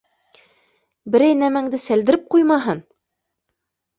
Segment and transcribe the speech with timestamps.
[1.15, 2.81] Берәй нәмәңде сәлдереп ҡуймаһын!